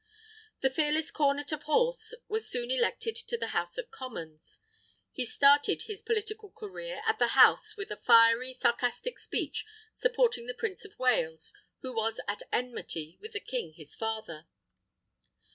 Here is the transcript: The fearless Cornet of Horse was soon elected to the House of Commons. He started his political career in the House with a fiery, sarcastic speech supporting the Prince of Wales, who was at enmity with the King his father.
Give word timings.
The 0.61 0.71
fearless 0.71 1.11
Cornet 1.11 1.51
of 1.51 1.61
Horse 1.65 2.15
was 2.27 2.49
soon 2.49 2.71
elected 2.71 3.15
to 3.17 3.37
the 3.37 3.49
House 3.49 3.77
of 3.77 3.91
Commons. 3.91 4.59
He 5.11 5.27
started 5.27 5.83
his 5.83 6.01
political 6.01 6.49
career 6.49 7.03
in 7.07 7.15
the 7.19 7.27
House 7.37 7.77
with 7.77 7.91
a 7.91 7.95
fiery, 7.97 8.51
sarcastic 8.51 9.19
speech 9.19 9.63
supporting 9.93 10.47
the 10.47 10.55
Prince 10.55 10.83
of 10.85 10.97
Wales, 10.97 11.53
who 11.81 11.93
was 11.95 12.19
at 12.27 12.41
enmity 12.51 13.19
with 13.21 13.33
the 13.33 13.39
King 13.39 13.73
his 13.75 13.93
father. 13.93 14.47